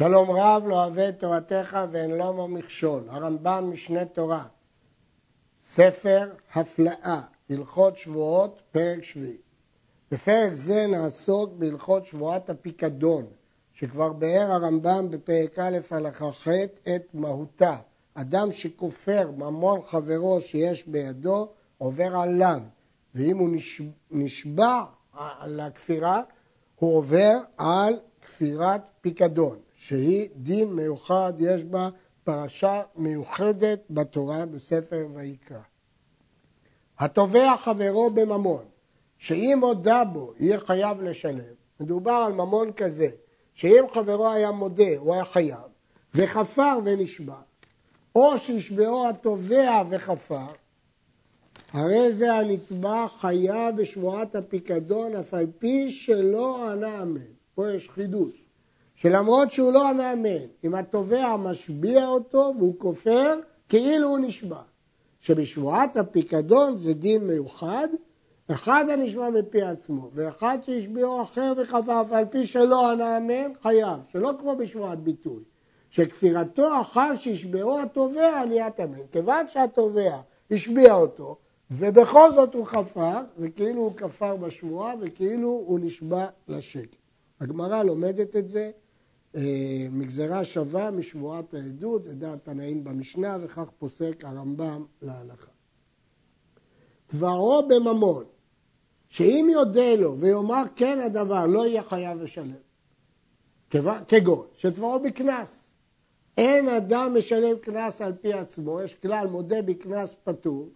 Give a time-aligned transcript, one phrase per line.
[0.00, 3.02] שלום רב לא אוהב את תורתך ואין לו מכשול.
[3.08, 4.44] הרמב"ם משנה תורה,
[5.62, 9.36] ספר הפלאה, הלכות שבועות, פרק שביעי.
[10.10, 13.26] בפרק זה נעסוק בהלכות שבועת הפיקדון,
[13.72, 16.48] שכבר באר הרמב"ם בפרק א' הלכה ח'
[16.96, 17.76] את מהותה.
[18.14, 21.48] אדם שכופר ממון חברו שיש בידו,
[21.78, 22.60] עובר עליו,
[23.14, 23.50] ואם הוא
[24.10, 24.82] נשבע
[25.12, 26.22] על הכפירה,
[26.76, 29.58] הוא עובר על כפירת פיקדון.
[29.80, 31.88] שהיא דין מיוחד, יש בה
[32.24, 35.58] פרשה מיוחדת בתורה בספר ויקרא.
[36.98, 38.64] התובע חברו בממון,
[39.18, 43.08] שאם הודה בו יהיה חייב לשלם, מדובר על ממון כזה,
[43.54, 45.68] שאם חברו היה מודה הוא היה חייב,
[46.14, 47.40] וחפר ונשבע,
[48.14, 50.46] או שהשבעו התובע וחפר,
[51.72, 57.20] הרי זה הנתבע חייב בשבועת הפיקדון אף על פי שלא ענה אמן.
[57.54, 58.39] פה יש חידוש.
[59.02, 63.38] שלמרות שהוא לא המאמן, אם התובע משביע אותו והוא כופר,
[63.68, 64.60] כאילו הוא נשבע.
[65.20, 67.88] שבשבועת הפיקדון זה דין מיוחד,
[68.50, 74.56] אחד הנשבע מפי עצמו, ואחד שהשביעו אחר וחפף על פי שלא הנאמן, חייב, שלא כמו
[74.56, 75.42] בשבועת ביטוי.
[75.90, 79.06] שכפירתו אחר שהשביעו התובע נהיית אמן.
[79.12, 81.36] כיוון שהתובע השביע אותו,
[81.70, 86.96] ובכל זאת הוא חפר, וכאילו הוא כפר בשבועה, וכאילו הוא נשבע לשקר.
[87.40, 88.70] הגמרא לומדת את זה
[89.90, 95.50] מגזרה שווה משבועת העדות, זה דעת תנאים במשנה, וכך פוסק הרמב"ם להלכה.
[97.06, 98.24] תבעו בממון,
[99.08, 102.52] שאם יודה לו ויאמר כן הדבר, לא יהיה חייב לשלם.
[104.08, 105.70] כגון, שתבעו בקנס.
[106.36, 110.68] אין אדם משלם קנס על פי עצמו, יש כלל מודה בקנס פטור,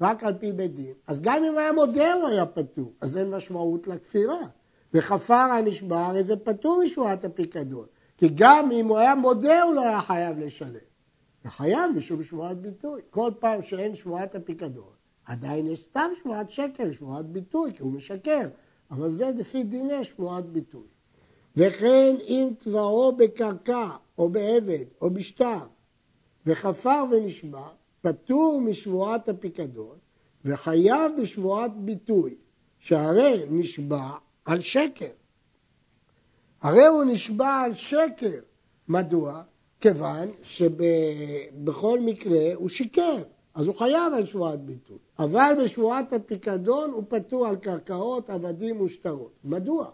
[0.00, 0.94] רק על פי בית דין.
[1.06, 4.40] אז גם אם היה מודה הוא היה פטור, אז אין משמעות לכפירה.
[4.94, 7.86] וחפר הנשבע, הרי זה פטור משבועת הפיקדון.
[8.22, 10.74] כי גם אם הוא היה מודה הוא לא היה חייב לשלם.
[11.42, 13.00] הוא חייב משום שבועת ביטוי.
[13.10, 14.92] כל פעם שאין שבועת הפיקדון,
[15.24, 18.48] עדיין יש סתם שבועת שקר, שבועת ביטוי, כי הוא משקר.
[18.90, 20.86] אבל זה לפי דיני שבועת ביטוי.
[21.56, 23.88] וכן אם תבעו בקרקע,
[24.18, 25.66] או בעבד, או בשטר,
[26.46, 27.68] וחפר ונשבע,
[28.00, 29.96] פטור משבועת הפיקדון,
[30.44, 32.34] וחייב בשבועת ביטוי,
[32.78, 34.10] שהרי נשבע
[34.44, 35.21] על שקר.
[36.62, 38.40] הרי הוא נשבע על שקר.
[38.88, 39.42] מדוע?
[39.80, 43.16] כיוון שבכל מקרה הוא שיקר,
[43.54, 44.98] אז הוא חייב על שבועת ביטוי.
[45.18, 49.32] אבל בשבועת הפיקדון הוא פטור על קרקעות, עבדים ושטרות.
[49.44, 49.86] מדוע?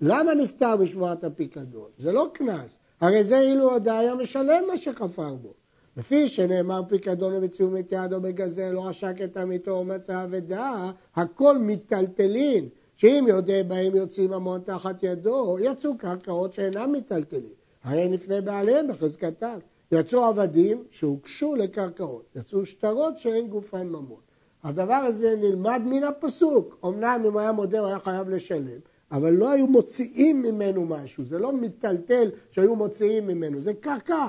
[0.00, 1.88] למה נפטר בשבועת הפיקדון?
[1.98, 5.54] זה לא קנס, הרי זה אילו עוד היה משלם מה שחפר בו.
[5.96, 11.58] לפי שנאמר פיקדון ובציום את ידו בגזל, או עשק את עמיתו או מצא אבדה, הכל
[11.58, 12.68] מיטלטלין.
[13.00, 17.52] שאם יודע בהם יוצאים המון תחת ידו, יצאו קרקעות שאינם מיטלטלים.
[17.84, 19.58] הרי נפנה בעליהם בחזקתם.
[19.92, 24.20] יצאו עבדים שהוקשו לקרקעות, יצאו שטרות שאין גופן ממון.
[24.64, 26.78] הדבר הזה נלמד מן הפסוק.
[26.84, 28.78] אמנם אם היה מודה הוא היה חייב לשלם,
[29.12, 34.28] אבל לא היו מוציאים ממנו משהו, זה לא מיטלטל שהיו מוציאים ממנו, זה קרקע.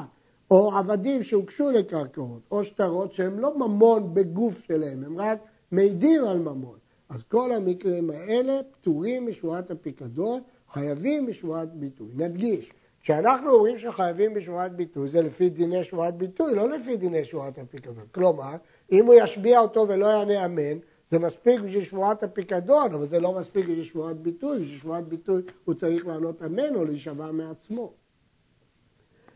[0.52, 5.40] או עבדים שהוקשו לקרקעות, או שטרות שהם לא ממון בגוף שלהם, הם רק
[5.72, 6.81] מעידים על ממון.
[7.12, 12.08] אז כל המקרים האלה פטורים משבועת הפיקדון, חייבים בשבועת ביטוי.
[12.16, 17.58] נדגיש, כשאנחנו אומרים שחייבים בשבועת ביטוי, זה לפי דיני שבועת ביטוי, לא לפי דיני שבועת
[17.58, 18.06] הפיקדון.
[18.12, 18.56] כלומר,
[18.92, 20.78] אם הוא ישביע אותו ולא יענה אמן,
[21.12, 25.42] זה מספיק בשביל שבועת הפיקדון, אבל זה לא מספיק בשביל שבועת ביטוי, בשביל שבועת ביטוי
[25.66, 27.94] הוא צריך לענות אמן או להישבע מעצמו.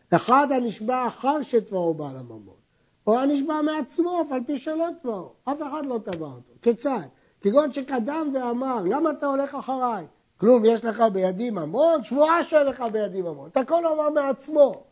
[0.09, 2.55] אחד הנשבע אחר שתבעו בעל הממון,
[3.07, 6.53] או הנשבע מעצמו, אף על פי שלא תבעו, אף אחד לא תבע אותו.
[6.61, 7.07] כיצד?
[7.45, 10.05] כגון שקדם ואמר, למה אתה הולך אחריי?
[10.37, 12.03] כלום, יש לך בידי ממון?
[12.03, 13.49] שבועה שאין לך בידי ממון.
[13.51, 14.83] אתה כל אמר מעצמו.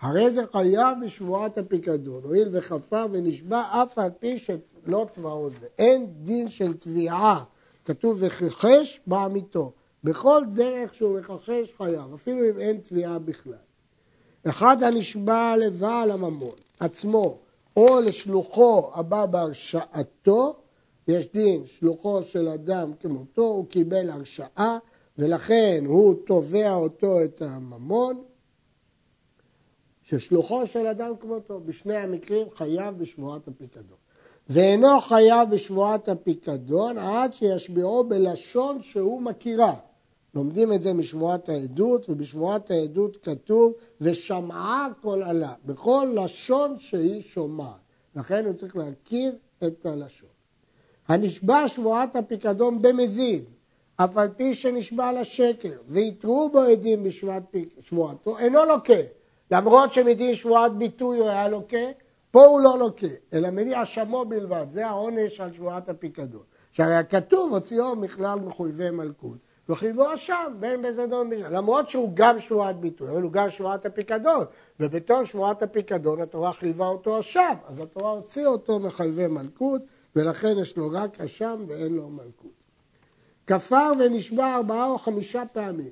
[0.00, 5.66] הרי זה חייב בשבועת הפיקדון, הואיל וחפר ונשבע אף על פי שלא תבעו זה.
[5.78, 7.44] אין דין של תביעה,
[7.84, 9.72] כתוב וכחש בעמיתו.
[10.04, 13.52] בכל דרך שהוא מכחש חייב, אפילו אם אין תביעה בכלל.
[14.48, 17.38] אחד הנשבע לבעל הממון, עצמו,
[17.76, 20.56] או לשלוחו הבא בהרשעתו,
[21.08, 24.78] יש דין שלוחו של אדם כמותו, הוא קיבל הרשאה
[25.18, 28.24] ולכן הוא תובע אותו את הממון,
[30.02, 33.96] ששלוחו של אדם כמותו, בשני המקרים חייב בשבועת הפיקדון.
[34.48, 39.74] ואינו חייב בשבועת הפיקדון עד שישביעו בלשון שהוא מכירה.
[40.34, 47.74] לומדים את זה משבועת העדות, ובשבועת העדות כתוב ושמעה כל עלה, בכל לשון שהיא שומעת.
[48.16, 49.32] לכן הוא צריך להכיר
[49.66, 50.37] את הלשון.
[51.08, 53.44] הנשבע שבועת הפיקדון במזיד,
[53.96, 57.42] אף על פי שנשבע לשקר, ויתרו בו עדים בשבועת
[57.80, 58.94] שבועתו, אינו לוקה.
[59.50, 61.86] למרות שמדין שבועת ביטוי הוא היה לוקה,
[62.30, 66.42] פה הוא לא לוקה, אלא מביא אשמו בלבד, זה העונש על שבועת הפיקדון.
[66.72, 69.38] שהרי הכתוב הוציאו מכלל מחויבי מלכות,
[69.68, 74.44] וחייבו אשם בין בזדון בין למרות שהוא גם שבועת ביטוי, אבל הוא גם שבועת הפיקדון,
[74.80, 79.82] ובתור שבועת הפיקדון התורה חייבה אותו אשם, אז התורה הוציאה אותו מחייבי מלכות,
[80.16, 82.58] ולכן יש לו רק אשם ואין לו מלכות.
[83.46, 85.90] כפר ונשבע ארבעה או חמישה פעמים,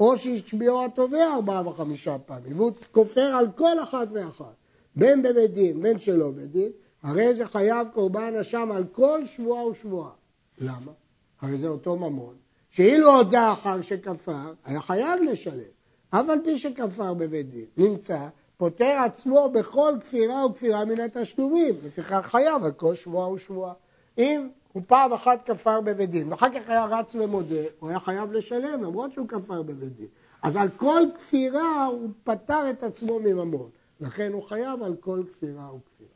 [0.00, 4.54] או שהשביעו התובע ארבעה וחמישה פעמים, והוא כופר על כל אחת ואחת,
[4.96, 6.72] בין בבית דין, בין שלא בית דין,
[7.02, 10.10] הרי זה חייב קורבן אשם על כל שבועה ושבועה.
[10.58, 10.92] למה?
[11.40, 12.34] הרי זה אותו ממון,
[12.70, 15.76] שאילו הודה אחר שכפר, היה חייב לשלם.
[16.10, 22.26] אף על פי שכפר בבית דין, נמצא, פוטר עצמו בכל כפירה וכפירה מן התשלומים, לפיכך
[22.26, 23.72] חייב על כל שבועה ושבועה.
[24.18, 28.32] אם הוא פעם אחת כפר בבית דין, ואחר כך היה רץ ומודה, הוא היה חייב
[28.32, 30.06] לשלם, למרות שהוא כפר בבית דין.
[30.42, 33.70] אז על כל כפירה הוא פטר את עצמו מממון,
[34.00, 36.10] לכן הוא חייב על כל כפירה וכפירה.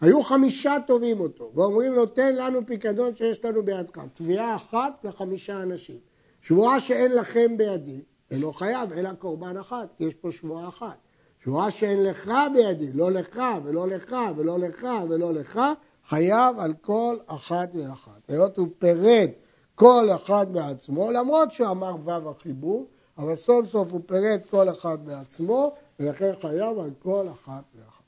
[0.00, 3.98] היו חמישה תובעים אותו, ואומרים לו, תן לנו פיקדון שיש לנו בידך.
[4.12, 5.98] תביעה אחת לחמישה אנשים.
[6.42, 8.00] שבועה שאין לכם בידי,
[8.30, 11.03] אינו חייב, אלא קורבן אחת, יש פה שבועה אחת.
[11.44, 15.60] שבועה שאין לך בידי, לא לך ולא לך ולא לך ולא לך,
[16.08, 18.20] חייב על כל אחת ואחת.
[18.28, 19.30] היות הוא פירט
[19.74, 22.86] כל אחד בעצמו, למרות שהוא אמר ו' החיבור,
[23.18, 28.04] אבל סוף סוף הוא פירט כל אחד בעצמו, ולכן חייב על כל אחת ואחת.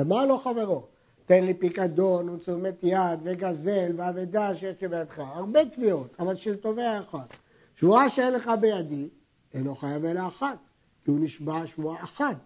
[0.00, 0.86] אמר לו חברו,
[1.26, 5.18] תן לי פיקדון ותשומת יד וגזל ואבדה שיש לי בידך.
[5.18, 7.26] הרבה תביעות, אבל של תובע אחד.
[7.76, 9.08] שבועה שאין לך בידי,
[9.54, 10.58] אינו חייב אלא אחת,
[11.04, 12.36] כי הוא נשבע שבועה אחת.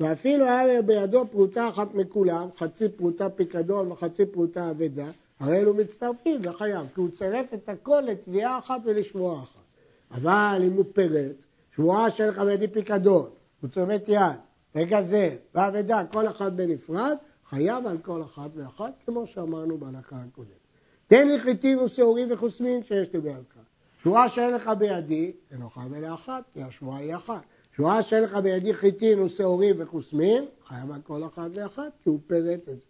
[0.00, 6.40] ואפילו היה בידו פרוטה אחת מכולם, חצי פרוטה פיקדון וחצי פרוטה אבדה, הרי אלו מצטרפים
[6.44, 9.64] וחייב, כי הוא צירף את הכל לתביעה אחת ולשבועה אחת.
[10.10, 11.44] אבל אם הוא פירט,
[11.76, 13.30] שבועה לך בידי פיקדון,
[13.60, 14.38] הוא צומת יד,
[14.74, 17.16] וגזל, ואבדה, כל אחד בנפרד,
[17.48, 20.64] חייב על כל אחת ואחת, כמו שאמרנו בהלכה הקודמת.
[21.06, 23.58] תן לי חיטים ושעורים וחוסמים שיש לי בידך.
[24.02, 27.42] שבועה שאין לך בידי, אינו חייב אלא אחת, כי השבועה היא אחת.
[27.76, 32.68] שבועה שאין לך בידי חיטין ושעורים וחוסמים, חייב על כל אחת ואחת, כי הוא פירט
[32.68, 32.86] את זה.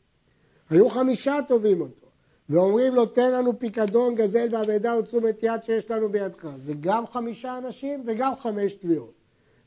[0.70, 2.06] היו חמישה תובעים אותו,
[2.48, 6.48] ואומרים לו, תן לנו פיקדון, גזל ואבדה ותשומת יד שיש לנו בידך.
[6.58, 9.12] זה גם חמישה אנשים וגם חמש תביעות.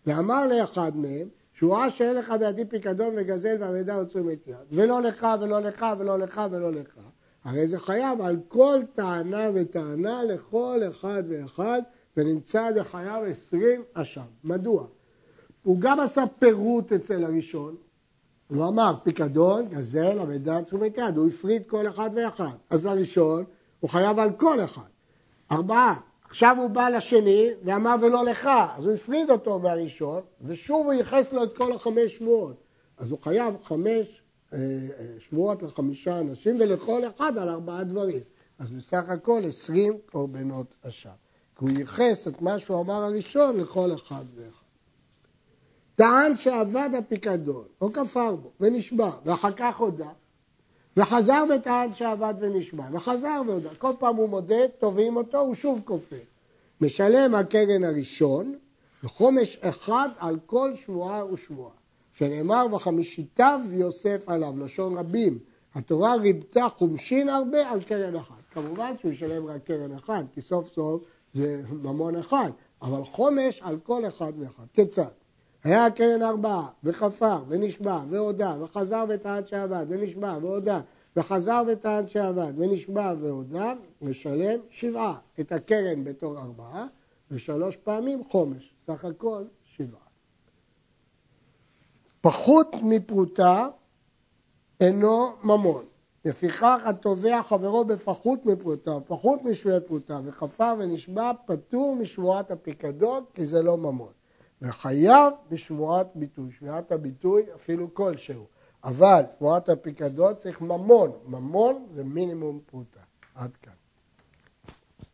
[0.05, 5.59] ואמר לאחד מהם, שבועה שאין לך בידי פיקדון וגזל ואבדה ותשומת יד, ולא לך ולא
[5.59, 6.99] לך ולא לך ולא לך,
[7.43, 11.81] הרי זה חייב על כל טענה וטענה לכל אחד ואחד,
[12.17, 14.21] ונמצא לחייב עשרים אשם.
[14.43, 14.87] מדוע?
[15.67, 17.75] הוא גם עשה פירוט אצל הראשון,
[18.47, 22.55] הוא אמר פיקדון, גזל, אבדה, תשומת יד, הוא הפריד כל אחד ואחד.
[22.69, 23.43] אז לראשון
[23.79, 24.89] הוא חייב על כל אחד.
[25.51, 25.99] ארבעה.
[26.29, 31.33] עכשיו הוא בא לשני ואמר ולא לך, אז הוא הפריד אותו מהראשון, ושוב הוא ייחס
[31.33, 32.63] לו את כל החמש שבועות.
[32.97, 34.21] אז הוא חייב חמש
[34.53, 38.21] אה, אה, שבועות לחמישה אנשים ולכל אחד על ארבעה דברים.
[38.59, 41.09] אז בסך הכל עשרים קורבנות אשם.
[41.57, 44.56] כי הוא ייחס את מה שהוא אמר הראשון לכל אחד ואחד.
[45.97, 50.09] טען שאבד הפיקדון, או כפר בו, ונשבע, ואחר כך הודה,
[50.97, 53.75] וחזר וטען שאבד ונשבע, וחזר והודה.
[53.75, 56.15] כל פעם הוא מודה, תובעים אותו, הוא שוב כופר.
[56.81, 58.55] משלם הקרן הראשון,
[59.03, 61.73] וחומש אחד על כל שבועה ושבועה.
[62.13, 65.39] שנאמר וחמישיתיו יוסף עליו, לשון רבים.
[65.75, 68.35] התורה ריבתה חומשין הרבה על קרן אחת.
[68.53, 73.77] כמובן שהוא ישלם רק קרן אחת, כי סוף סוף זה ממון אחד, אבל חומש על
[73.83, 74.63] כל אחד ואחד.
[74.73, 75.11] כיצד?
[75.67, 80.81] היה הקרן ארבעה, וחפר, ונשבע, והודה, וחזר וטען שעבד, ונשבע, והודה,
[81.15, 85.17] וחזר וטען שעבד, ונשבע והודה, משלם שבעה.
[85.39, 86.87] את הקרן בתור ארבעה,
[87.31, 88.73] ושלוש פעמים חומש.
[88.87, 89.99] סך הכל שבעה.
[92.21, 93.67] פחות מפרוטה
[94.79, 95.85] אינו ממון.
[96.25, 103.61] לפיכך התובע חברו בפחות מפרוטה, פחות משווה פרוטה, וחפר ונשבע פטור משבועת הפיקדון, כי זה
[103.61, 104.11] לא ממון.
[104.61, 108.45] וחייב בשבועת ביטוי, שבועת הביטוי אפילו כלשהו.
[108.83, 112.99] אבל שבועת הפיקדון צריך ממון, ממון זה מינימום פרוטה.
[113.35, 113.73] עד כאן.